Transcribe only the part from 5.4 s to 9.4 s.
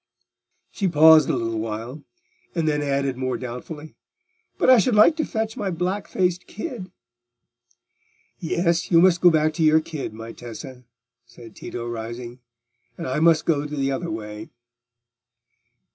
my black faced kid." "Yes, you must go